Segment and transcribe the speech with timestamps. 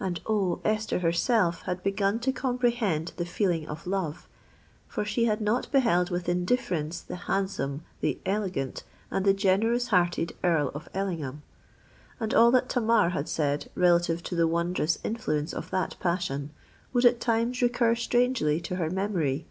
[0.00, 0.60] And, oh!
[0.64, 4.26] Esther herself had begun to comprehend the feeling of love;
[4.88, 10.88] for she had not beheld with indifference the handsome—the elegant—and the generous hearted Earl of
[10.94, 16.50] Ellingham;—and all that Tamar had said relative to the wondrous influence of that passion,
[16.92, 19.46] would at times recur strangely to her memory.